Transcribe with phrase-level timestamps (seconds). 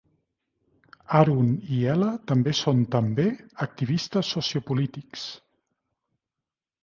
[1.17, 3.25] Arun i Ela també són també
[3.65, 5.27] activistes sociopolítics.